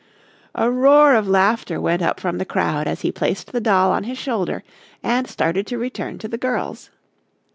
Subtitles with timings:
[0.55, 4.05] A roar of laughter went up from the crowd as he placed the doll on
[4.05, 4.63] his shoulder
[5.03, 6.89] and started to return to the girls.